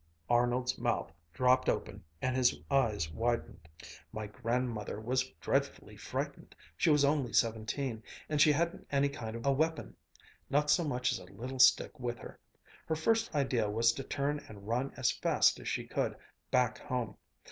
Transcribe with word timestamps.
Arnold's 0.31 0.79
mouth 0.79 1.13
dropped 1.31 1.69
open 1.69 2.03
and 2.23 2.35
his 2.35 2.59
eyes 2.71 3.11
widened. 3.11 3.69
"My 4.11 4.25
grandmother 4.25 4.99
was 4.99 5.29
dreadfully 5.39 5.95
frightened. 5.95 6.55
She 6.75 6.89
was 6.89 7.05
only 7.05 7.33
seventeen, 7.33 8.01
and 8.27 8.41
she 8.41 8.51
hadn't 8.51 8.87
any 8.91 9.09
kind 9.09 9.35
of 9.35 9.45
a 9.45 9.51
weapon, 9.51 9.95
not 10.49 10.71
so 10.71 10.83
much 10.83 11.11
as 11.11 11.19
a 11.19 11.25
little 11.25 11.59
stick 11.59 11.99
with 11.99 12.17
her. 12.17 12.39
Her 12.87 12.95
first 12.95 13.35
idea 13.35 13.69
was 13.69 13.93
to 13.93 14.01
turn 14.03 14.43
and 14.49 14.67
run 14.67 14.91
as 14.97 15.11
fast 15.11 15.59
as 15.59 15.67
she 15.67 15.85
could, 15.85 16.15
back 16.49 16.79
home. 16.79 17.15